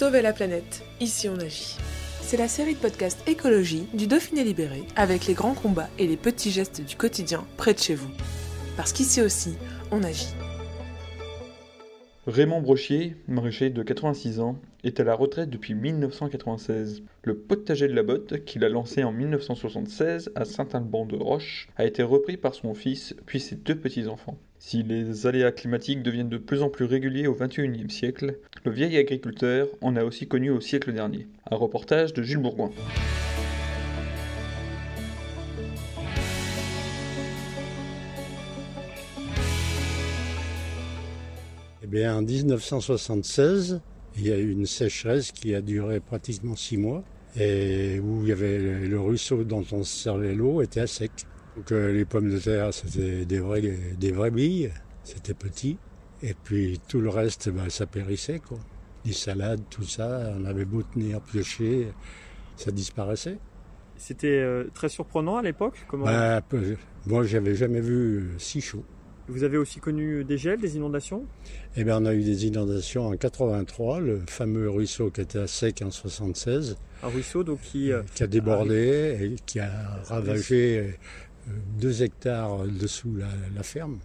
Sauver 0.00 0.22
la 0.22 0.32
planète, 0.32 0.82
ici 0.98 1.28
on 1.28 1.36
agit. 1.36 1.76
C'est 2.22 2.38
la 2.38 2.48
série 2.48 2.72
de 2.72 2.78
podcasts 2.78 3.28
écologie 3.28 3.86
du 3.92 4.06
Dauphiné 4.06 4.44
Libéré 4.44 4.82
avec 4.96 5.26
les 5.26 5.34
grands 5.34 5.52
combats 5.52 5.90
et 5.98 6.06
les 6.06 6.16
petits 6.16 6.50
gestes 6.50 6.80
du 6.80 6.96
quotidien 6.96 7.44
près 7.58 7.74
de 7.74 7.80
chez 7.80 7.96
vous. 7.96 8.08
Parce 8.78 8.94
qu'ici 8.94 9.20
aussi, 9.20 9.58
on 9.90 10.02
agit. 10.02 10.32
Raymond 12.26 12.62
Brochier, 12.62 13.14
maraîcher 13.28 13.68
de 13.68 13.82
86 13.82 14.40
ans, 14.40 14.56
est 14.84 15.00
à 15.00 15.04
la 15.04 15.14
retraite 15.14 15.50
depuis 15.50 15.74
1996. 15.74 17.02
Le 17.22 17.36
potager 17.36 17.86
de 17.86 17.92
la 17.92 18.02
Botte, 18.02 18.42
qu'il 18.46 18.64
a 18.64 18.70
lancé 18.70 19.04
en 19.04 19.12
1976 19.12 20.32
à 20.34 20.46
Saint-Alban-de-Roche, 20.46 21.68
a 21.76 21.84
été 21.84 22.02
repris 22.02 22.38
par 22.38 22.54
son 22.54 22.72
fils 22.72 23.14
puis 23.26 23.38
ses 23.38 23.56
deux 23.56 23.76
petits-enfants. 23.76 24.38
Si 24.62 24.82
les 24.82 25.26
aléas 25.26 25.52
climatiques 25.52 26.02
deviennent 26.02 26.28
de 26.28 26.36
plus 26.36 26.60
en 26.60 26.68
plus 26.68 26.84
réguliers 26.84 27.26
au 27.26 27.34
XXIe 27.34 27.88
siècle, 27.88 28.36
le 28.62 28.70
vieil 28.70 28.98
agriculteur 28.98 29.68
en 29.80 29.96
a 29.96 30.04
aussi 30.04 30.28
connu 30.28 30.50
au 30.50 30.60
siècle 30.60 30.92
dernier. 30.92 31.26
Un 31.50 31.56
reportage 31.56 32.12
de 32.12 32.22
Jules 32.22 32.42
Bourgoin. 32.42 32.70
Eh 41.90 42.06
en 42.06 42.20
1976, 42.20 43.80
il 44.18 44.28
y 44.28 44.30
a 44.30 44.36
eu 44.36 44.50
une 44.50 44.66
sécheresse 44.66 45.32
qui 45.32 45.54
a 45.54 45.62
duré 45.62 46.00
pratiquement 46.00 46.54
six 46.54 46.76
mois 46.76 47.02
et 47.34 47.98
où 47.98 48.24
le 48.26 49.00
ruisseau 49.00 49.42
dont 49.42 49.64
on 49.72 49.84
servait 49.84 50.34
l'eau 50.34 50.60
était 50.60 50.80
à 50.80 50.86
sec. 50.86 51.12
Donc 51.56 51.72
euh, 51.72 51.92
les 51.92 52.04
pommes 52.04 52.30
de 52.30 52.38
terre, 52.38 52.72
c'était 52.72 53.24
des 53.24 53.38
vraies, 53.38 53.62
des 53.98 54.12
vraies 54.12 54.30
billes, 54.30 54.70
c'était 55.04 55.34
petit. 55.34 55.76
Et 56.22 56.34
puis 56.44 56.80
tout 56.88 57.00
le 57.00 57.08
reste, 57.08 57.48
ben, 57.50 57.68
ça 57.70 57.86
périssait. 57.86 58.38
Quoi. 58.40 58.58
Les 59.04 59.12
salades, 59.12 59.62
tout 59.70 59.84
ça, 59.84 60.32
on 60.38 60.44
avait 60.44 60.64
beau 60.64 60.82
tenir, 60.82 61.20
piocher, 61.20 61.88
ça 62.56 62.70
disparaissait. 62.70 63.38
C'était 63.96 64.28
euh, 64.40 64.64
très 64.74 64.88
surprenant 64.88 65.36
à 65.36 65.42
l'époque 65.42 65.84
Comment... 65.88 66.06
Peu- 66.48 66.76
moi, 67.06 67.24
j'avais 67.24 67.54
jamais 67.54 67.80
vu 67.80 68.30
si 68.38 68.60
chaud. 68.60 68.84
Vous 69.28 69.44
avez 69.44 69.58
aussi 69.58 69.78
connu 69.78 70.24
des 70.24 70.36
gels, 70.38 70.60
des 70.60 70.76
inondations? 70.76 71.24
Eh 71.76 71.84
bien, 71.84 72.02
on 72.02 72.06
a 72.06 72.12
eu 72.14 72.22
des 72.22 72.46
inondations 72.46 73.06
en 73.06 73.16
83, 73.16 74.00
le 74.00 74.22
fameux 74.26 74.68
ruisseau 74.68 75.10
qui 75.10 75.20
était 75.20 75.38
à 75.38 75.46
sec 75.46 75.82
en 75.82 75.90
76, 75.90 76.76
Un 77.02 77.08
ruisseau 77.08 77.44
donc 77.44 77.60
qui... 77.60 77.92
euh, 77.92 78.02
qui 78.14 78.22
a 78.22 78.26
débordé 78.26 79.18
et 79.20 79.36
qui 79.46 79.60
a 79.60 79.70
ravagé 80.08 80.98
euh, 81.50 81.54
deux 81.78 82.02
hectares 82.02 82.64
dessous 82.66 83.14
la, 83.16 83.28
la 83.54 83.62
ferme. 83.62 83.98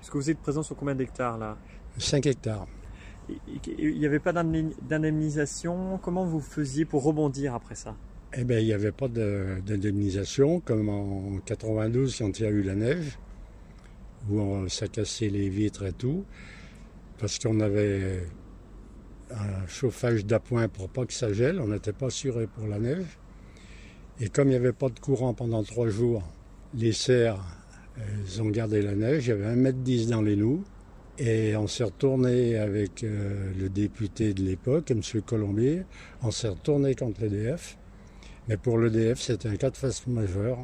Est-ce 0.00 0.10
que 0.10 0.18
vous 0.18 0.30
êtes 0.30 0.38
présent 0.38 0.62
sur 0.62 0.76
combien 0.76 0.94
d'hectares 0.94 1.38
là? 1.38 1.56
5 1.98 2.26
hectares. 2.26 2.66
Il 3.78 3.98
n'y 3.98 4.06
avait 4.06 4.18
pas 4.18 4.32
d'indemni- 4.32 4.74
d'indemnisation? 4.88 5.98
Comment 5.98 6.24
vous 6.24 6.40
faisiez 6.40 6.84
pour 6.84 7.02
rebondir 7.02 7.54
après 7.54 7.74
ça? 7.74 7.94
Eh 8.32 8.44
bien, 8.44 8.58
il 8.58 8.66
n'y 8.66 8.72
avait 8.72 8.92
pas 8.92 9.08
de- 9.08 9.60
d'indemnisation 9.66 10.60
comme 10.60 10.88
en 10.88 11.38
92 11.44 12.16
quand 12.18 12.38
il 12.38 12.42
y 12.42 12.46
a 12.46 12.50
eu 12.50 12.62
la 12.62 12.74
neige, 12.74 13.18
où 14.28 14.40
on, 14.40 14.68
ça 14.68 14.88
cassait 14.88 15.28
les 15.28 15.48
vitres 15.48 15.84
et 15.84 15.92
tout, 15.92 16.24
parce 17.18 17.38
qu'on 17.38 17.60
avait 17.60 18.24
un 19.32 19.66
chauffage 19.66 20.24
d'appoint 20.26 20.68
pour 20.68 20.88
pas 20.88 21.06
que 21.06 21.12
ça 21.12 21.32
gèle, 21.32 21.60
on 21.60 21.68
n'était 21.68 21.92
pas 21.92 22.06
assuré 22.06 22.46
pour 22.46 22.66
la 22.66 22.78
neige. 22.78 23.18
Et 24.20 24.28
comme 24.28 24.48
il 24.48 24.50
n'y 24.50 24.56
avait 24.56 24.72
pas 24.72 24.88
de 24.88 24.98
courant 24.98 25.34
pendant 25.34 25.62
trois 25.62 25.88
jours, 25.88 26.22
les 26.74 26.92
serres, 26.92 27.42
elles 27.96 28.42
ont 28.42 28.50
gardé 28.50 28.82
la 28.82 28.94
neige, 28.94 29.26
il 29.26 29.30
y 29.30 29.32
avait 29.32 29.54
1m10 29.56 30.08
dans 30.10 30.22
les 30.22 30.36
noues. 30.36 30.62
Et 31.18 31.54
on 31.56 31.66
s'est 31.66 31.84
retourné 31.84 32.56
avec 32.56 33.04
euh, 33.04 33.52
le 33.58 33.68
député 33.68 34.32
de 34.32 34.42
l'époque, 34.42 34.90
M. 34.90 35.02
Colombier, 35.26 35.82
on 36.22 36.30
s'est 36.30 36.48
retourné 36.48 36.94
contre 36.94 37.20
l'EDF. 37.22 37.76
Mais 38.48 38.56
pour 38.56 38.78
l'EDF, 38.78 39.18
c'était 39.20 39.48
un 39.48 39.56
cas 39.56 39.70
de 39.70 39.76
force 39.76 40.06
majeure. 40.06 40.58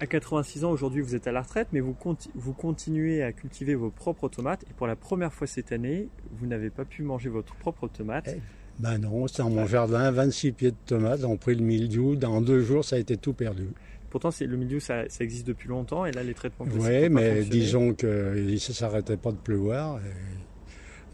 À 0.00 0.06
86 0.06 0.64
ans, 0.64 0.70
aujourd'hui, 0.70 1.00
vous 1.00 1.14
êtes 1.14 1.26
à 1.26 1.32
la 1.32 1.40
retraite, 1.42 1.68
mais 1.72 1.80
vous, 1.80 1.94
conti- 1.94 2.30
vous 2.34 2.52
continuez 2.52 3.22
à 3.22 3.32
cultiver 3.32 3.74
vos 3.74 3.90
propres 3.90 4.28
tomates. 4.28 4.62
Et 4.70 4.74
pour 4.74 4.86
la 4.86 4.94
première 4.94 5.32
fois 5.32 5.46
cette 5.46 5.72
année, 5.72 6.08
vous 6.32 6.46
n'avez 6.46 6.70
pas 6.70 6.84
pu 6.84 7.02
manger 7.02 7.30
votre 7.30 7.54
propre 7.56 7.88
tomate. 7.88 8.28
Eh. 8.36 8.40
Ben 8.78 8.98
non, 8.98 9.26
c'est 9.26 9.42
dans 9.42 9.50
mon 9.50 9.66
jardin, 9.66 10.10
26 10.10 10.52
pieds 10.52 10.70
de 10.70 10.76
tomates, 10.86 11.24
on 11.24 11.36
pris 11.36 11.56
le 11.56 11.64
mildiou, 11.64 12.14
dans 12.14 12.40
deux 12.40 12.60
jours 12.60 12.84
ça 12.84 12.96
a 12.96 12.98
été 12.98 13.16
tout 13.16 13.32
perdu. 13.32 13.68
Pourtant, 14.10 14.30
le 14.40 14.56
milieu, 14.56 14.80
ça, 14.80 15.08
ça 15.08 15.22
existe 15.22 15.46
depuis 15.46 15.68
longtemps. 15.68 16.06
Et 16.06 16.12
là, 16.12 16.22
les 16.22 16.32
traitements 16.32 16.66
Oui, 16.78 17.10
mais 17.10 17.42
disons 17.42 17.92
qu'il 17.92 18.08
ne 18.08 18.56
s'arrêtait 18.56 19.18
pas 19.18 19.32
de 19.32 19.36
pleuvoir, 19.36 19.98
et 19.98 20.10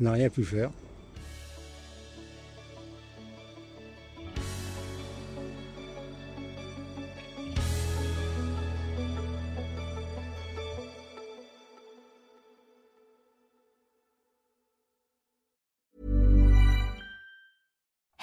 on 0.01 0.05
n'a 0.05 0.13
rien 0.13 0.29
pu 0.29 0.45
faire. 0.45 0.71